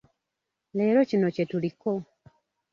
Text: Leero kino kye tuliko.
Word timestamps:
Leero 0.75 1.01
kino 1.09 1.27
kye 1.35 1.43
tuliko. 1.49 1.91